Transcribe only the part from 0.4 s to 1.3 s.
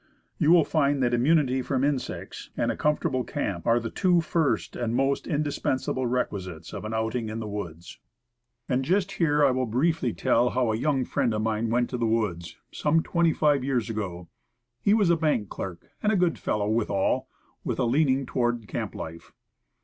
will find that